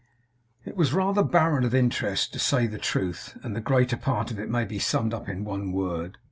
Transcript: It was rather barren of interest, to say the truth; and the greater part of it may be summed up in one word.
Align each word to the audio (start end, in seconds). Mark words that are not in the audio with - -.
It 0.65 0.75
was 0.75 0.93
rather 0.95 1.21
barren 1.21 1.63
of 1.63 1.75
interest, 1.75 2.33
to 2.33 2.39
say 2.39 2.65
the 2.65 2.79
truth; 2.79 3.37
and 3.43 3.55
the 3.55 3.61
greater 3.61 3.97
part 3.97 4.31
of 4.31 4.39
it 4.39 4.49
may 4.49 4.65
be 4.65 4.79
summed 4.79 5.13
up 5.13 5.29
in 5.29 5.43
one 5.45 5.71
word. 5.71 6.17